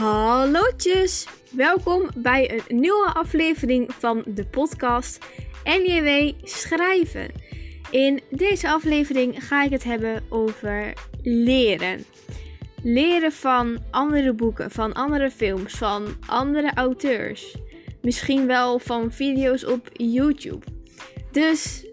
Hallootjes! 0.00 1.26
Welkom 1.50 2.10
bij 2.16 2.62
een 2.68 2.80
nieuwe 2.80 3.10
aflevering 3.14 3.92
van 3.92 4.22
de 4.26 4.46
podcast 4.46 5.18
NJW 5.64 6.32
Schrijven. 6.42 7.30
In 7.90 8.20
deze 8.30 8.68
aflevering 8.68 9.46
ga 9.46 9.64
ik 9.64 9.70
het 9.70 9.84
hebben 9.84 10.22
over 10.28 10.92
leren. 11.22 12.04
Leren 12.82 13.32
van 13.32 13.78
andere 13.90 14.32
boeken, 14.32 14.70
van 14.70 14.92
andere 14.92 15.30
films, 15.30 15.74
van 15.74 16.16
andere 16.26 16.74
auteurs. 16.74 17.56
Misschien 18.02 18.46
wel 18.46 18.78
van 18.78 19.12
video's 19.12 19.64
op 19.64 19.88
YouTube. 19.92 20.66
Dus 21.30 21.86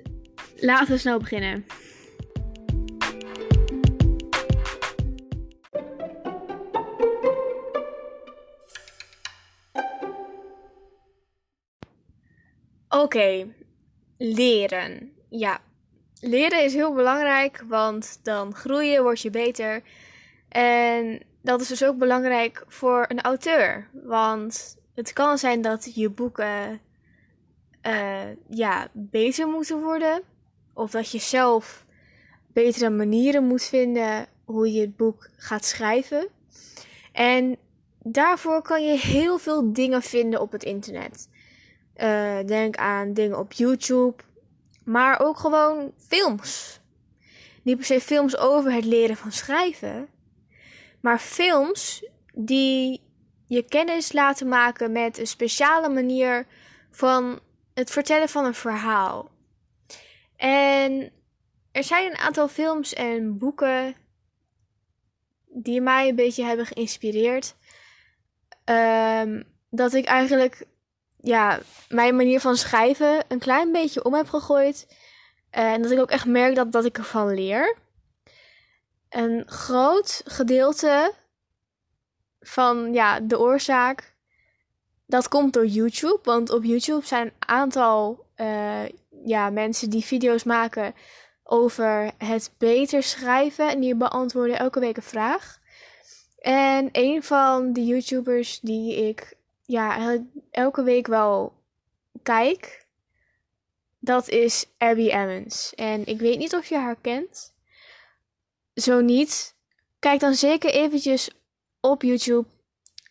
laten 0.55 0.93
we 0.93 0.97
snel 0.97 1.19
beginnen. 1.19 1.65
Oké, 12.97 13.47
leren. 14.18 15.11
Ja, 15.29 15.61
leren 16.19 16.64
is 16.64 16.74
heel 16.74 16.93
belangrijk, 16.93 17.64
want 17.68 18.19
dan 18.24 18.55
groei 18.55 18.88
je, 18.88 19.01
word 19.01 19.21
je 19.21 19.29
beter. 19.29 19.82
En 20.50 21.21
dat 21.41 21.61
is 21.61 21.68
dus 21.68 21.83
ook 21.83 21.97
belangrijk 21.97 22.64
voor 22.68 23.05
een 23.07 23.21
auteur. 23.21 23.89
Want 23.91 24.78
het 24.96 25.14
kan 25.14 25.38
zijn 25.38 25.61
dat 25.61 25.96
je 25.96 26.10
boeken 26.10 26.82
uh, 27.88 28.21
ja, 28.50 28.88
beter 28.93 29.47
moeten 29.47 29.82
worden. 29.82 30.21
Of 30.74 30.91
dat 30.91 31.11
je 31.11 31.19
zelf 31.19 31.86
betere 32.53 32.89
manieren 32.89 33.44
moet 33.44 33.64
vinden 33.64 34.25
hoe 34.45 34.72
je 34.72 34.81
het 34.81 34.97
boek 34.97 35.30
gaat 35.36 35.66
schrijven. 35.66 36.27
En 37.11 37.58
daarvoor 37.99 38.61
kan 38.61 38.86
je 38.86 38.97
heel 38.97 39.38
veel 39.38 39.73
dingen 39.73 40.02
vinden 40.02 40.41
op 40.41 40.52
het 40.52 40.64
internet. 40.64 41.27
Uh, 41.97 42.37
denk 42.45 42.75
aan 42.75 43.13
dingen 43.13 43.39
op 43.39 43.53
YouTube. 43.53 44.23
Maar 44.83 45.19
ook 45.19 45.37
gewoon 45.37 45.91
films. 46.07 46.79
Niet 47.63 47.75
per 47.75 47.85
se 47.85 48.01
films 48.01 48.37
over 48.37 48.71
het 48.71 48.85
leren 48.85 49.17
van 49.17 49.31
schrijven. 49.31 50.07
Maar 51.01 51.19
films 51.19 52.05
die 52.33 53.01
je 53.47 53.63
kennis 53.63 54.11
laten 54.11 54.47
maken 54.47 54.91
met 54.91 55.17
een 55.17 55.27
speciale 55.27 55.89
manier 55.89 56.47
van 56.91 57.39
het 57.73 57.91
vertellen 57.91 58.29
van 58.29 58.45
een 58.45 58.53
verhaal. 58.53 59.29
En 60.35 61.11
er 61.71 61.83
zijn 61.83 62.11
een 62.11 62.17
aantal 62.17 62.47
films 62.47 62.93
en 62.93 63.37
boeken 63.37 63.95
die 65.45 65.81
mij 65.81 66.09
een 66.09 66.15
beetje 66.15 66.43
hebben 66.43 66.65
geïnspireerd. 66.65 67.55
Um, 68.65 69.43
dat 69.69 69.93
ik 69.93 70.05
eigenlijk 70.05 70.65
ja, 71.28 71.59
mijn 71.89 72.16
manier 72.16 72.39
van 72.39 72.56
schrijven 72.56 73.23
een 73.28 73.39
klein 73.39 73.72
beetje 73.72 74.03
om 74.03 74.14
heb 74.14 74.30
gegooid. 74.30 74.88
En 75.50 75.81
dat 75.81 75.92
ik 75.92 76.00
ook 76.00 76.11
echt 76.11 76.25
merk 76.25 76.56
dat, 76.56 76.72
dat 76.72 76.86
ik 76.86 76.97
ervan 76.97 77.33
leer. 77.33 77.78
Een 79.09 79.44
groot 79.48 80.22
gedeelte 80.25 81.14
van 82.39 82.94
ja, 82.94 83.20
de 83.20 83.39
oorzaak, 83.39 84.16
dat 85.05 85.28
komt 85.28 85.53
door 85.53 85.66
YouTube. 85.66 86.20
Want 86.23 86.50
op 86.50 86.64
YouTube 86.64 87.05
zijn 87.05 87.25
een 87.25 87.33
aantal 87.48 88.25
uh, 88.38 88.86
ja, 89.25 89.50
mensen 89.50 89.89
die 89.89 90.05
video's 90.05 90.44
maken 90.44 90.95
over 91.44 92.11
het 92.17 92.52
beter 92.58 93.03
schrijven. 93.03 93.70
En 93.70 93.80
die 93.80 93.95
beantwoorden 93.95 94.59
elke 94.59 94.80
week 94.80 94.98
een 94.98 95.03
vraag. 95.03 95.59
En 96.39 96.89
een 96.92 97.23
van 97.23 97.73
de 97.73 97.86
YouTubers 97.86 98.59
die 98.59 99.08
ik 99.08 99.36
ja, 99.67 100.17
elke 100.51 100.83
week 100.83 101.07
wel 101.07 101.53
kijk, 102.23 102.86
dat 103.99 104.30
is 104.30 104.65
Abby 104.77 105.09
Emmons. 105.09 105.75
En 105.75 106.05
ik 106.05 106.19
weet 106.19 106.37
niet 106.37 106.55
of 106.55 106.65
je 106.65 106.75
haar 106.75 106.97
kent. 107.02 107.53
Zo 108.73 109.02
niet, 109.02 109.55
kijk 109.99 110.19
dan 110.19 110.33
zeker 110.33 110.69
eventjes 110.69 111.30
op 111.80 112.02
YouTube 112.02 112.47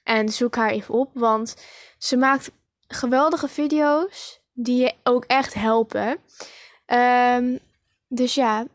en 0.03 0.28
zoek 0.28 0.54
haar 0.54 0.70
even 0.70 0.94
op, 0.94 1.10
want 1.14 1.56
ze 1.98 2.16
maakt 2.16 2.50
geweldige 2.88 3.48
video's 3.48 4.41
die 4.52 4.82
je 4.82 4.94
ook 5.02 5.25
echt 5.25 5.54
helpen. 5.54 6.19
Um, 6.86 7.58
dus 8.08 8.34
ja. 8.34 8.66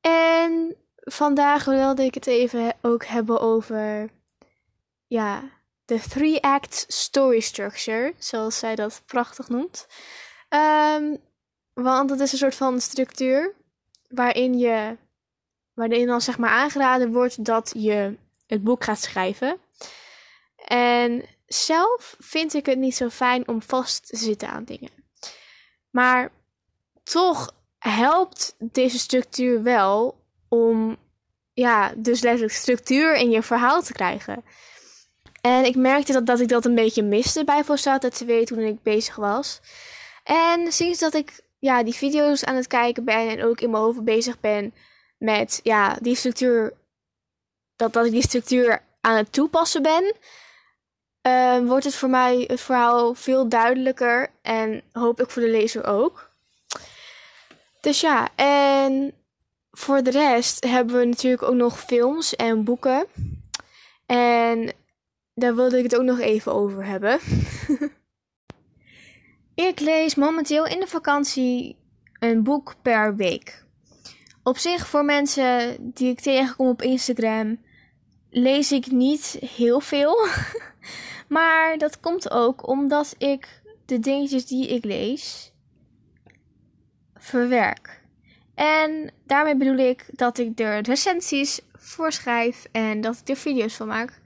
En 0.00 0.76
vandaag 0.98 1.64
wilde 1.64 2.04
ik 2.04 2.14
het 2.14 2.26
even 2.26 2.74
ook 2.82 3.04
hebben 3.04 3.40
over 3.40 4.10
ja, 5.06 5.57
de 5.88 6.00
three-act 6.08 6.84
story 6.88 7.40
structure, 7.40 8.14
zoals 8.18 8.58
zij 8.58 8.74
dat 8.74 9.02
prachtig 9.06 9.48
noemt. 9.48 9.86
Um, 10.48 11.18
want 11.72 12.10
het 12.10 12.20
is 12.20 12.32
een 12.32 12.38
soort 12.38 12.54
van 12.54 12.80
structuur 12.80 13.54
waarin 14.08 14.58
je, 14.58 14.96
waarin 15.74 16.06
dan 16.06 16.20
zeg 16.20 16.38
maar 16.38 16.50
aangeraden 16.50 17.12
wordt 17.12 17.44
dat 17.44 17.72
je 17.76 18.16
het 18.46 18.64
boek 18.64 18.84
gaat 18.84 19.00
schrijven. 19.00 19.60
En 20.66 21.24
zelf 21.46 22.16
vind 22.18 22.54
ik 22.54 22.66
het 22.66 22.78
niet 22.78 22.96
zo 22.96 23.08
fijn 23.08 23.48
om 23.48 23.62
vast 23.62 24.06
te 24.06 24.16
zitten 24.16 24.48
aan 24.48 24.64
dingen. 24.64 24.90
Maar 25.90 26.30
toch 27.02 27.54
helpt 27.78 28.54
deze 28.58 28.98
structuur 28.98 29.62
wel 29.62 30.24
om, 30.48 30.96
ja, 31.52 31.92
dus 31.96 32.20
letterlijk 32.20 32.54
structuur 32.54 33.14
in 33.14 33.30
je 33.30 33.42
verhaal 33.42 33.82
te 33.82 33.92
krijgen. 33.92 34.44
En 35.40 35.64
ik 35.64 35.76
merkte 35.76 36.12
dat, 36.12 36.26
dat 36.26 36.40
ik 36.40 36.48
dat 36.48 36.64
een 36.64 36.74
beetje 36.74 37.02
miste 37.02 37.44
bij 37.44 37.64
Volstata 37.64 38.08
2 38.08 38.44
toen 38.44 38.58
ik 38.58 38.82
bezig 38.82 39.16
was. 39.16 39.60
En 40.24 40.72
sinds 40.72 40.98
dat 40.98 41.14
ik 41.14 41.40
ja, 41.58 41.82
die 41.82 41.94
video's 41.94 42.44
aan 42.44 42.56
het 42.56 42.66
kijken 42.66 43.04
ben 43.04 43.28
en 43.28 43.44
ook 43.44 43.60
in 43.60 43.70
mijn 43.70 43.82
hoofd 43.82 44.04
bezig 44.04 44.40
ben 44.40 44.74
met 45.18 45.60
ja, 45.62 45.96
die 46.00 46.16
structuur, 46.16 46.72
dat, 47.76 47.92
dat 47.92 48.06
ik 48.06 48.12
die 48.12 48.22
structuur 48.22 48.82
aan 49.00 49.16
het 49.16 49.32
toepassen 49.32 49.82
ben, 49.82 50.14
uh, 51.22 51.66
wordt 51.66 51.84
het 51.84 51.94
voor 51.94 52.10
mij 52.10 52.44
het 52.46 52.60
verhaal 52.60 53.14
veel 53.14 53.48
duidelijker 53.48 54.30
en 54.42 54.82
hoop 54.92 55.20
ik 55.20 55.30
voor 55.30 55.42
de 55.42 55.48
lezer 55.48 55.86
ook. 55.86 56.30
Dus 57.80 58.00
ja, 58.00 58.28
en 58.34 59.12
voor 59.70 60.02
de 60.02 60.10
rest 60.10 60.64
hebben 60.64 60.98
we 60.98 61.04
natuurlijk 61.04 61.42
ook 61.42 61.54
nog 61.54 61.80
films 61.80 62.36
en 62.36 62.64
boeken. 62.64 63.06
En 64.06 64.72
daar 65.38 65.54
wilde 65.54 65.76
ik 65.76 65.82
het 65.82 65.96
ook 65.96 66.04
nog 66.04 66.18
even 66.18 66.54
over 66.54 66.84
hebben. 66.84 67.18
ik 69.70 69.80
lees 69.80 70.14
momenteel 70.14 70.66
in 70.66 70.80
de 70.80 70.86
vakantie 70.86 71.76
een 72.18 72.42
boek 72.42 72.74
per 72.82 73.16
week. 73.16 73.64
Op 74.42 74.58
zich, 74.58 74.88
voor 74.88 75.04
mensen 75.04 75.76
die 75.80 76.10
ik 76.10 76.20
tegenkom 76.20 76.68
op 76.68 76.82
Instagram, 76.82 77.60
lees 78.30 78.72
ik 78.72 78.90
niet 78.90 79.38
heel 79.40 79.80
veel. 79.80 80.16
maar 81.28 81.78
dat 81.78 82.00
komt 82.00 82.30
ook 82.30 82.68
omdat 82.68 83.14
ik 83.18 83.62
de 83.86 83.98
dingetjes 83.98 84.46
die 84.46 84.68
ik 84.68 84.84
lees 84.84 85.52
verwerk. 87.14 88.02
En 88.54 89.12
daarmee 89.26 89.56
bedoel 89.56 89.76
ik 89.76 90.06
dat 90.12 90.38
ik 90.38 90.60
er 90.60 90.80
recensies 90.80 91.60
voor 91.72 92.12
schrijf 92.12 92.66
en 92.72 93.00
dat 93.00 93.20
ik 93.20 93.28
er 93.28 93.36
video's 93.36 93.74
van 93.74 93.86
maak 93.86 94.20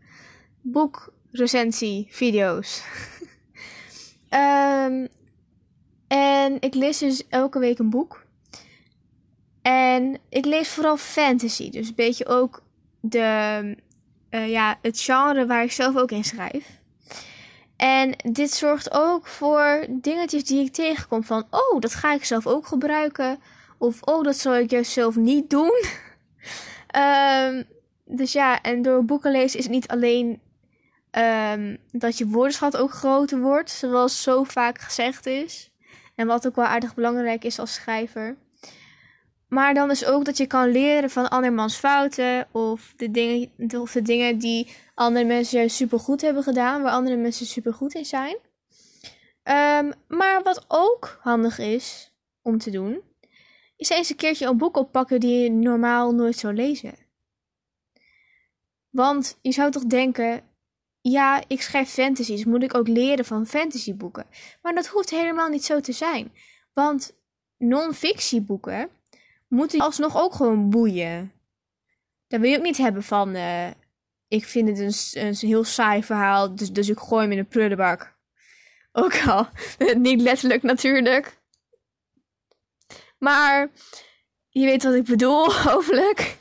boekrecensie 0.63 2.07
video's. 2.11 2.83
um, 4.31 5.09
en 6.09 6.57
ik 6.61 6.75
lees 6.75 6.99
dus 6.99 7.29
elke 7.29 7.59
week 7.59 7.79
een 7.79 7.91
boek. 7.91 8.25
En 9.63 10.19
ik 10.29 10.45
lees 10.45 10.69
vooral 10.69 10.97
fantasy. 10.97 11.71
Dus 11.71 11.89
een 11.89 11.95
beetje 11.95 12.27
ook 12.27 12.63
de, 13.01 13.77
uh, 14.31 14.51
ja, 14.51 14.79
het 14.83 15.01
genre 15.01 15.47
waar 15.47 15.63
ik 15.63 15.73
zelf 15.73 15.97
ook 15.97 16.11
in 16.11 16.25
schrijf. 16.25 16.81
En 17.77 18.15
dit 18.33 18.51
zorgt 18.51 18.93
ook 18.93 19.27
voor 19.27 19.87
dingetjes 19.91 20.45
die 20.45 20.65
ik 20.65 20.73
tegenkom. 20.73 21.25
Van, 21.25 21.47
oh, 21.51 21.81
dat 21.81 21.95
ga 21.95 22.15
ik 22.15 22.25
zelf 22.25 22.47
ook 22.47 22.67
gebruiken. 22.67 23.39
Of, 23.79 24.03
oh, 24.03 24.25
dat 24.25 24.37
zou 24.37 24.57
ik 24.57 24.71
juist 24.71 24.93
zelf 24.93 25.17
niet 25.17 25.51
doen. 25.51 25.85
um, 26.97 27.65
dus 28.19 28.33
ja, 28.33 28.63
en 28.63 28.83
door 28.83 29.05
boeken 29.05 29.33
lezen 29.33 29.59
is 29.59 29.65
het 29.65 29.75
niet 29.75 29.89
alleen 29.89 30.41
Um, 31.19 31.79
dat 31.91 32.19
je 32.19 32.27
woordenschat 32.27 32.77
ook 32.77 32.91
groter 32.91 33.41
wordt, 33.41 33.71
zoals 33.71 34.23
zo 34.23 34.43
vaak 34.43 34.79
gezegd 34.79 35.27
is. 35.27 35.71
En 36.15 36.27
wat 36.27 36.47
ook 36.47 36.57
wel 36.57 36.65
aardig 36.65 36.95
belangrijk 36.95 37.45
is 37.45 37.59
als 37.59 37.75
schrijver. 37.75 38.37
Maar 39.49 39.75
dan 39.75 39.91
is 39.91 40.05
ook 40.05 40.25
dat 40.25 40.37
je 40.37 40.47
kan 40.47 40.71
leren 40.71 41.11
van 41.11 41.29
andermans 41.29 41.77
fouten. 41.77 42.49
Of 42.53 42.93
de 42.97 43.11
dingen, 43.11 43.51
of 43.81 43.93
de 43.93 44.03
dingen 44.03 44.39
die 44.39 44.77
andere 44.95 45.25
mensen 45.25 45.71
super 45.71 45.99
goed 45.99 46.21
hebben 46.21 46.43
gedaan. 46.43 46.83
Waar 46.83 46.93
andere 46.93 47.17
mensen 47.17 47.47
super 47.47 47.75
goed 47.75 47.95
in 47.95 48.05
zijn. 48.05 48.37
Um, 49.45 49.93
maar 50.09 50.43
wat 50.43 50.65
ook 50.69 51.19
handig 51.21 51.59
is 51.59 52.13
om 52.43 52.59
te 52.59 52.71
doen. 52.71 53.03
Is 53.77 53.89
eens 53.89 54.11
een 54.11 54.17
keertje 54.17 54.47
een 54.47 54.57
boek 54.57 54.77
oppakken 54.77 55.21
die 55.21 55.43
je 55.43 55.51
normaal 55.51 56.15
nooit 56.15 56.37
zou 56.37 56.55
lezen. 56.55 56.95
Want 58.91 59.39
je 59.43 59.53
zou 59.53 59.71
toch 59.71 59.85
denken, 59.85 60.43
ja, 61.03 61.43
ik 61.47 61.63
schrijf 61.63 61.91
fantasy, 61.91 62.33
dus 62.33 62.45
moet 62.45 62.63
ik 62.63 62.77
ook 62.77 62.89
leren 62.89 63.25
van 63.25 63.47
fantasyboeken. 63.47 64.27
Maar 64.63 64.75
dat 64.75 64.87
hoeft 64.87 65.11
helemaal 65.11 65.49
niet 65.49 65.65
zo 65.65 65.81
te 65.81 65.93
zijn. 65.93 66.33
Want 66.73 67.15
non-fictieboeken 67.59 68.89
moeten 69.49 69.81
alsnog 69.81 70.23
ook 70.23 70.35
gewoon 70.35 70.71
boeien. 70.71 71.33
Dan 72.29 72.41
wil 72.41 72.51
je 72.51 72.57
ook 72.57 72.63
niet 72.63 72.77
hebben 72.77 73.03
van, 73.03 73.37
uh, 73.37 73.71
ik 74.29 74.45
vind 74.45 74.69
het 74.69 74.79
een, 74.79 75.27
een 75.27 75.35
heel 75.35 75.65
saai 75.65 76.05
verhaal, 76.05 76.55
dus, 76.55 76.73
dus 76.73 76.89
ik 76.89 76.99
gooi 76.99 77.23
hem 77.23 77.33
in 77.33 77.39
een 77.39 77.47
prullenbak. 77.47 78.17
Ook 78.93 79.27
al, 79.27 79.49
niet 79.97 80.21
letterlijk 80.21 80.63
natuurlijk. 80.63 81.41
Maar 83.19 83.71
je 84.49 84.65
weet 84.65 84.83
wat 84.83 84.95
ik 84.95 85.05
bedoel, 85.05 85.55
hopelijk. 85.71 86.37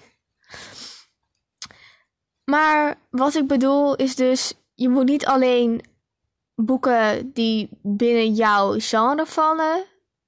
Maar 2.51 2.97
wat 3.09 3.35
ik 3.35 3.47
bedoel 3.47 3.95
is 3.95 4.15
dus, 4.15 4.53
je 4.75 4.89
moet 4.89 5.05
niet 5.05 5.25
alleen 5.25 5.81
boeken 6.55 7.31
die 7.33 7.69
binnen 7.81 8.33
jouw 8.33 8.75
genre 8.77 9.25
vallen 9.25 9.83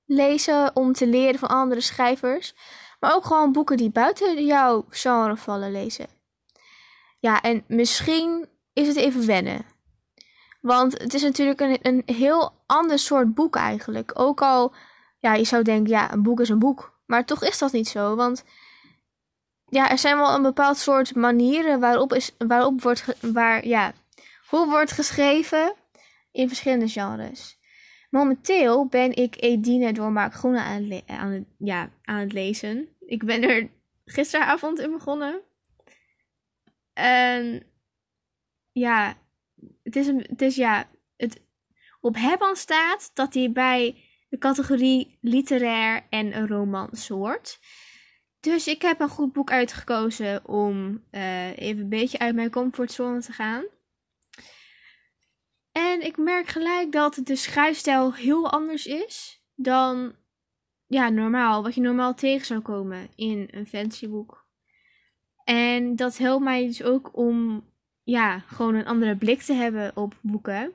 lezen 0.05 0.75
om 0.75 0.93
te 0.93 1.07
leren 1.07 1.39
van 1.39 1.49
andere 1.49 1.81
schrijvers, 1.81 2.55
maar 2.99 3.15
ook 3.15 3.25
gewoon 3.25 3.51
boeken 3.51 3.77
die 3.77 3.89
buiten 3.89 4.45
jouw 4.45 4.85
genre 4.89 5.37
vallen 5.37 5.71
lezen. 5.71 6.07
Ja, 7.19 7.41
en 7.41 7.63
misschien 7.67 8.47
is 8.73 8.87
het 8.87 8.97
even 8.97 9.25
wennen. 9.25 9.65
Want 10.61 11.01
het 11.01 11.13
is 11.13 11.21
natuurlijk 11.21 11.59
een, 11.59 11.79
een 11.81 12.03
heel 12.05 12.53
ander 12.65 12.99
soort 12.99 13.33
boek 13.33 13.55
eigenlijk. 13.55 14.11
Ook 14.13 14.41
al, 14.41 14.73
ja, 15.19 15.33
je 15.33 15.45
zou 15.45 15.63
denken, 15.63 15.91
ja, 15.91 16.13
een 16.13 16.23
boek 16.23 16.39
is 16.39 16.49
een 16.49 16.59
boek. 16.59 16.99
Maar 17.05 17.25
toch 17.25 17.43
is 17.43 17.57
dat 17.57 17.71
niet 17.71 17.87
zo, 17.87 18.15
want 18.15 18.43
ja, 19.73 19.89
er 19.89 19.97
zijn 19.97 20.17
wel 20.17 20.35
een 20.35 20.41
bepaald 20.41 20.77
soort 20.77 21.15
manieren 21.15 21.79
waarop, 21.79 22.13
is, 22.13 22.31
waarop 22.37 22.81
wordt, 22.81 23.05
waar, 23.21 23.67
ja, 23.67 23.93
hoe 24.47 24.69
wordt 24.69 24.91
geschreven 24.91 25.73
in 26.31 26.47
verschillende 26.47 26.87
genres. 26.87 27.57
Momenteel 28.09 28.85
ben 28.85 29.15
ik 29.15 29.41
Edine 29.41 29.93
door 29.93 30.29
Groene 30.31 30.61
aan 30.61 30.83
het, 30.83 31.03
aan, 31.07 31.45
ja, 31.57 31.89
aan 32.03 32.19
het 32.19 32.33
lezen. 32.33 32.87
Ik 32.99 33.25
ben 33.25 33.43
er 33.43 33.69
gisteravond 34.05 34.79
in 34.79 34.91
begonnen. 34.91 35.41
En 36.93 37.63
ja, 38.71 39.17
het 39.83 39.95
is, 39.95 40.07
een, 40.07 40.25
het 40.29 40.41
is 40.41 40.55
ja, 40.55 40.89
het, 41.15 41.41
op 42.01 42.15
Hebban 42.15 42.55
staat 42.55 43.11
dat 43.13 43.33
hij 43.33 43.51
bij 43.51 44.03
de 44.29 44.37
categorie 44.37 45.17
literair 45.21 46.05
en 46.09 46.47
romans 46.47 47.07
hoort. 47.07 47.59
Dus 48.43 48.67
ik 48.67 48.81
heb 48.81 48.99
een 48.99 49.09
goed 49.09 49.33
boek 49.33 49.51
uitgekozen 49.51 50.47
om 50.47 51.03
uh, 51.11 51.57
even 51.57 51.81
een 51.81 51.89
beetje 51.89 52.19
uit 52.19 52.35
mijn 52.35 52.49
comfortzone 52.49 53.21
te 53.21 53.31
gaan. 53.31 53.63
En 55.71 56.05
ik 56.05 56.17
merk 56.17 56.47
gelijk 56.47 56.91
dat 56.91 57.19
de 57.23 57.35
schrijfstijl 57.35 58.13
heel 58.13 58.51
anders 58.51 58.85
is 58.85 59.43
dan 59.55 60.15
ja, 60.87 61.09
normaal, 61.09 61.63
wat 61.63 61.75
je 61.75 61.81
normaal 61.81 62.13
tegen 62.13 62.45
zou 62.45 62.59
komen 62.59 63.09
in 63.15 63.47
een 63.51 63.67
fantasyboek. 63.67 64.47
En 65.43 65.95
dat 65.95 66.17
helpt 66.17 66.43
mij 66.43 66.65
dus 66.65 66.83
ook 66.83 67.17
om 67.17 67.65
ja, 68.03 68.39
gewoon 68.39 68.75
een 68.75 68.87
andere 68.87 69.15
blik 69.15 69.41
te 69.41 69.53
hebben 69.53 69.91
op 69.95 70.17
boeken. 70.21 70.73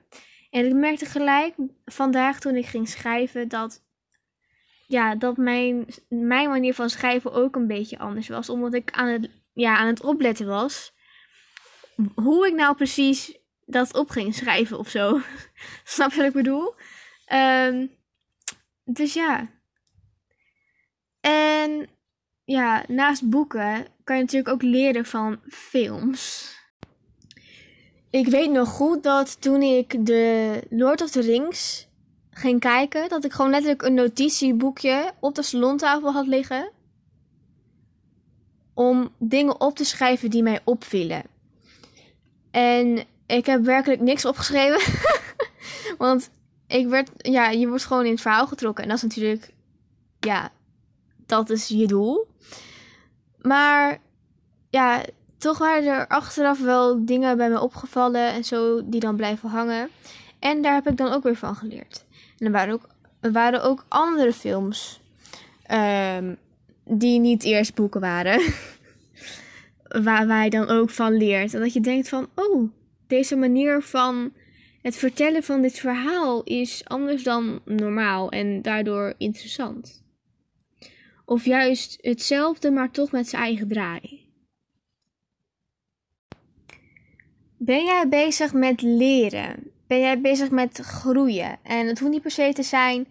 En 0.51 0.67
ik 0.67 0.75
merkte 0.75 1.07
gelijk 1.07 1.55
vandaag 1.85 2.41
toen 2.41 2.57
ik 2.57 2.67
ging 2.67 2.89
schrijven 2.89 3.49
dat 3.49 3.87
ja, 4.89 5.15
dat 5.15 5.37
mijn, 5.37 5.87
mijn 6.09 6.49
manier 6.49 6.75
van 6.75 6.91
schrijven 6.91 7.33
ook 7.33 7.57
een 7.57 7.67
beetje 7.67 7.99
anders 7.99 8.29
was. 8.29 8.49
Omdat 8.49 8.75
ik 8.75 8.91
aan 8.91 9.09
het, 9.09 9.31
ja, 9.53 9.77
aan 9.77 9.87
het 9.87 10.03
opletten 10.03 10.47
was. 10.47 10.93
Hoe 12.15 12.47
ik 12.47 12.55
nou 12.55 12.77
precies 12.77 13.39
dat 13.67 13.95
op 13.95 14.11
ging 14.11 14.35
schrijven 14.35 14.79
of 14.79 14.89
zo. 14.89 15.21
Snap 15.85 16.11
je 16.11 16.17
wat 16.17 16.27
ik 16.27 16.33
bedoel? 16.33 16.75
Ehm, 17.27 17.87
dus 18.85 19.15
ja. 19.15 19.51
En 21.21 21.89
ja, 22.45 22.85
naast 22.89 23.29
boeken 23.29 23.87
kan 24.05 24.17
je 24.17 24.23
natuurlijk 24.23 24.55
ook 24.55 24.63
leren 24.63 25.05
van 25.05 25.41
films. 25.49 26.53
Ik 28.11 28.27
weet 28.27 28.51
nog 28.51 28.69
goed 28.69 29.03
dat 29.03 29.41
toen 29.41 29.63
ik 29.63 30.07
de 30.07 30.63
Lord 30.71 31.03
of 31.03 31.11
the 31.11 31.21
Rings 31.21 31.88
ging 32.39 32.61
kijken, 32.61 33.09
dat 33.09 33.25
ik 33.25 33.33
gewoon 33.33 33.51
letterlijk 33.51 33.83
een 33.83 33.95
notitieboekje 33.95 35.13
op 35.19 35.35
de 35.35 35.43
salontafel 35.43 36.13
had 36.13 36.27
liggen. 36.27 36.71
Om 38.75 39.13
dingen 39.19 39.61
op 39.61 39.77
te 39.77 39.85
schrijven 39.85 40.31
die 40.31 40.43
mij 40.43 40.61
opvielen. 40.65 41.23
En 42.51 43.05
ik 43.27 43.47
heb 43.47 43.65
werkelijk 43.65 44.01
niks 44.01 44.25
opgeschreven. 44.25 44.93
Want 45.99 46.31
ik 46.67 46.89
werd, 46.89 47.11
ja, 47.17 47.51
je 47.51 47.69
wordt 47.69 47.85
gewoon 47.85 48.05
in 48.05 48.11
het 48.11 48.21
verhaal 48.21 48.47
getrokken. 48.47 48.83
En 48.83 48.89
dat 48.89 48.99
is 48.99 49.05
natuurlijk, 49.05 49.53
ja, 50.21 50.51
dat 51.27 51.51
is 51.51 51.69
je 51.69 51.87
doel. 51.87 52.27
Maar 53.39 53.99
ja, 54.71 55.03
toch 55.39 55.59
waren 55.59 55.85
er 55.85 56.07
achteraf 56.07 56.61
wel 56.61 57.05
dingen 57.05 57.37
bij 57.37 57.51
me 57.51 57.61
opgevallen 57.61 58.33
en 58.33 58.45
zo 58.45 58.89
die 58.89 59.01
dan 59.01 59.17
blijven 59.17 59.49
hangen. 59.49 59.89
En 60.39 60.63
daar 60.63 60.75
heb 60.75 60.89
ik 60.89 60.97
dan 60.97 61.13
ook 61.13 61.23
weer 61.23 61.37
van 61.37 61.57
geleerd. 61.57 62.07
En 62.39 62.47
er 62.47 62.53
waren 62.53 62.75
ook, 62.75 62.89
er 63.21 63.33
waren 63.33 63.63
ook 63.63 63.85
andere 63.89 64.33
films 64.33 65.01
um, 65.71 66.37
die 66.85 67.21
niet 67.21 67.45
eerst 67.45 67.75
boeken 67.75 68.01
waren. 68.01 68.41
waar, 70.05 70.27
waar 70.27 70.45
je 70.45 70.51
dan 70.51 70.69
ook 70.69 70.91
van 70.91 71.17
leert. 71.17 71.55
En 71.55 71.61
dat 71.61 71.73
je 71.73 71.81
denkt 71.81 72.09
van, 72.09 72.29
oh, 72.35 72.71
deze 73.07 73.37
manier 73.37 73.83
van 73.83 74.33
het 74.83 74.97
vertellen 74.97 75.43
van 75.43 75.63
dit 75.63 75.79
verhaal 75.79 76.43
is 76.43 76.83
anders 76.85 77.23
dan 77.23 77.61
normaal 77.65 78.31
en 78.31 78.63
daardoor 78.63 79.15
interessant. 79.19 80.07
Of 81.25 81.45
juist 81.45 81.99
hetzelfde, 82.01 82.71
maar 82.71 82.91
toch 82.91 83.13
met 83.13 83.29
zijn 83.29 83.43
eigen 83.43 83.69
draai. 83.69 84.27
Ben 87.57 87.85
jij 87.85 88.09
bezig 88.09 88.53
met 88.53 88.83
leren? 88.83 89.71
Ben 89.89 90.01
jij 90.01 90.21
bezig 90.21 90.51
met 90.51 90.79
groeien. 90.79 91.59
En 91.63 91.87
het 91.87 91.99
hoeft 91.99 92.13
niet 92.13 92.23
per 92.23 92.31
se 92.31 92.53
te 92.53 92.63
zijn 92.63 93.07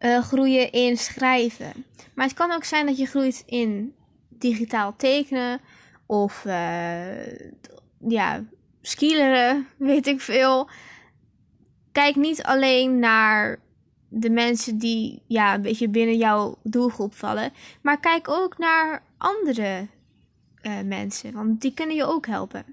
uh, 0.00 0.22
groeien 0.22 0.72
in 0.72 0.96
schrijven. 0.96 1.84
Maar 2.14 2.26
het 2.26 2.36
kan 2.36 2.52
ook 2.52 2.64
zijn 2.64 2.86
dat 2.86 2.98
je 2.98 3.06
groeit 3.06 3.42
in 3.46 3.94
digitaal 4.28 4.96
tekenen 4.96 5.60
of 6.06 6.44
uh, 6.44 7.26
ja, 8.08 8.44
skileren, 8.80 9.66
weet 9.76 10.06
ik 10.06 10.20
veel. 10.20 10.68
Kijk 11.92 12.16
niet 12.16 12.42
alleen 12.42 12.98
naar 12.98 13.58
de 14.08 14.30
mensen 14.30 14.78
die 14.78 15.22
ja, 15.26 15.54
een 15.54 15.62
beetje 15.62 15.88
binnen 15.88 16.16
jouw 16.16 16.58
doelgroep 16.62 17.14
vallen, 17.14 17.52
maar 17.82 18.00
kijk 18.00 18.28
ook 18.28 18.58
naar 18.58 19.02
andere 19.16 19.86
uh, 20.62 20.72
mensen, 20.84 21.32
want 21.32 21.60
die 21.60 21.74
kunnen 21.74 21.96
je 21.96 22.04
ook 22.04 22.26
helpen. 22.26 22.64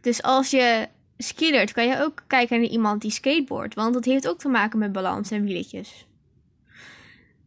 Dus 0.00 0.22
als 0.22 0.50
je 0.50 0.88
skilert 1.16 1.72
kan 1.72 1.86
je 1.86 2.02
ook 2.02 2.22
kijken 2.26 2.60
naar 2.60 2.70
iemand 2.70 3.00
die 3.02 3.10
skateboard. 3.10 3.74
Want 3.74 3.94
dat 3.94 4.04
heeft 4.04 4.28
ook 4.28 4.38
te 4.38 4.48
maken 4.48 4.78
met 4.78 4.92
balans 4.92 5.30
en 5.30 5.44
wieletjes. 5.44 6.06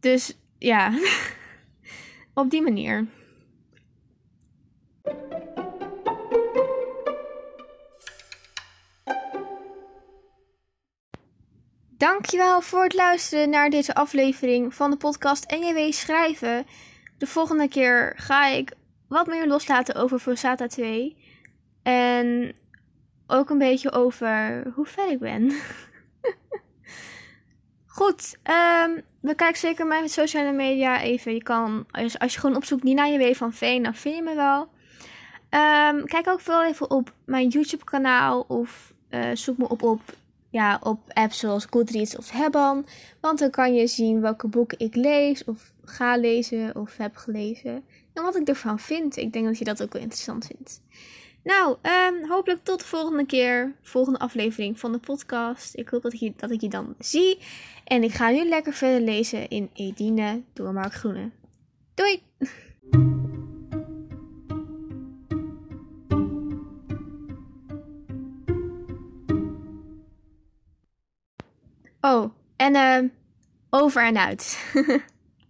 Dus 0.00 0.36
ja, 0.58 0.92
op 2.34 2.50
die 2.50 2.62
manier. 2.62 3.06
Dankjewel 11.96 12.60
voor 12.60 12.82
het 12.82 12.94
luisteren 12.94 13.50
naar 13.50 13.70
deze 13.70 13.94
aflevering 13.94 14.74
van 14.74 14.90
de 14.90 14.96
podcast 14.96 15.50
NJW 15.50 15.92
Schrijven. 15.92 16.66
De 17.18 17.26
volgende 17.26 17.68
keer 17.68 18.12
ga 18.16 18.46
ik 18.46 18.72
wat 19.08 19.26
meer 19.26 19.46
loslaten 19.46 19.94
over 19.94 20.18
Fosata 20.18 20.66
2. 20.66 21.16
En 21.82 22.54
ook 23.26 23.50
een 23.50 23.58
beetje 23.58 23.92
over 23.92 24.62
hoe 24.74 24.86
ver 24.86 25.10
ik 25.10 25.18
ben. 25.18 25.52
Goed, 27.86 28.36
um, 28.84 29.02
bekijk 29.20 29.56
zeker 29.56 29.86
mijn 29.86 30.08
sociale 30.08 30.52
media 30.52 31.00
even. 31.00 31.34
Je 31.34 31.42
kan, 31.42 31.86
als, 31.90 32.18
als 32.18 32.34
je 32.34 32.40
gewoon 32.40 32.56
opzoekt 32.56 32.82
Nina 32.82 33.06
J.W. 33.06 33.34
van 33.34 33.52
Veen, 33.52 33.82
dan 33.82 33.94
vind 33.94 34.16
je 34.16 34.22
me 34.22 34.34
wel. 34.34 34.60
Um, 35.50 36.04
kijk 36.04 36.28
ook 36.28 36.40
veel 36.40 36.64
even 36.64 36.90
op 36.90 37.12
mijn 37.24 37.48
YouTube 37.48 37.84
kanaal 37.84 38.44
of 38.48 38.94
uh, 39.10 39.30
zoek 39.34 39.58
me 39.58 39.68
op 39.68 39.82
op, 39.82 40.00
ja, 40.50 40.78
op 40.82 41.00
apps 41.08 41.38
zoals 41.38 41.66
Goodreads 41.70 42.16
of 42.16 42.30
Hebban. 42.30 42.86
Want 43.20 43.38
dan 43.38 43.50
kan 43.50 43.74
je 43.74 43.86
zien 43.86 44.20
welke 44.20 44.48
boeken 44.48 44.78
ik 44.78 44.94
lees 44.94 45.44
of 45.44 45.72
ga 45.84 46.16
lezen 46.16 46.76
of 46.76 46.96
heb 46.96 47.16
gelezen. 47.16 47.84
En 48.12 48.22
wat 48.22 48.36
ik 48.36 48.48
ervan 48.48 48.78
vind. 48.78 49.16
Ik 49.16 49.32
denk 49.32 49.46
dat 49.46 49.58
je 49.58 49.64
dat 49.64 49.82
ook 49.82 49.92
wel 49.92 50.02
interessant 50.02 50.46
vindt. 50.46 50.80
Nou, 51.46 51.76
ehm, 51.82 52.24
hopelijk 52.28 52.64
tot 52.64 52.80
de 52.80 52.86
volgende 52.86 53.26
keer. 53.26 53.74
Volgende 53.82 54.18
aflevering 54.18 54.80
van 54.80 54.92
de 54.92 54.98
podcast. 54.98 55.76
Ik 55.76 55.88
hoop 55.88 56.02
dat 56.02 56.12
ik, 56.12 56.20
je, 56.20 56.32
dat 56.36 56.50
ik 56.50 56.60
je 56.60 56.68
dan 56.68 56.94
zie. 56.98 57.38
En 57.84 58.02
ik 58.02 58.12
ga 58.12 58.30
nu 58.30 58.48
lekker 58.48 58.72
verder 58.72 59.00
lezen 59.00 59.48
in 59.48 59.70
Edine 59.74 60.42
door 60.52 60.72
Mark 60.72 60.92
Groene. 60.92 61.30
Doei! 61.94 62.22
Oh, 72.00 72.30
en 72.56 72.74
ehm, 72.74 73.08
over 73.70 74.02
en 74.02 74.18
uit. 74.18 74.72